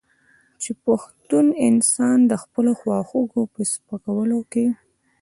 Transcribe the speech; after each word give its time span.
چې 0.61 0.71
پښتون 0.85 1.45
انسان 1.67 2.17
د 2.31 2.33
خپلو 2.43 2.71
خواخوږو 2.79 3.41
په 3.53 3.61
سپکولو 3.71 4.39
کې. 4.51 4.65